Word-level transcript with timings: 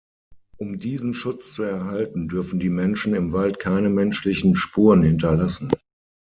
Um 0.57 0.79
diesen 0.79 1.13
Schutz 1.13 1.53
zu 1.53 1.61
erhalten 1.61 2.27
dürfen 2.27 2.59
die 2.59 2.71
Menschen 2.71 3.13
im 3.13 3.33
Wald 3.33 3.59
keine 3.59 3.89
menschlichen 3.91 4.55
Spuren 4.55 5.03
hinterlassen. 5.03 5.69